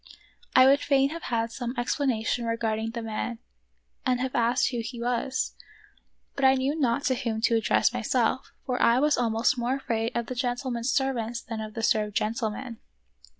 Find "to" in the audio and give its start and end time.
7.03-7.13, 7.41-7.55